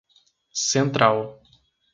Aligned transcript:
Central 0.73 1.21